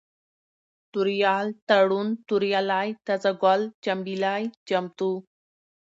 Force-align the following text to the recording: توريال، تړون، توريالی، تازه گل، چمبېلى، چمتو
توريال، 0.93 1.47
تړون، 1.69 2.07
توريالی، 2.27 2.89
تازه 3.07 3.31
گل، 3.43 3.61
چمبېلى، 3.83 4.37
چمتو 4.67 5.11